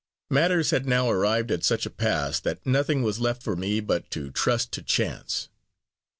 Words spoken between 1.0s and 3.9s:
arrived at such a pass, that nothing was left for me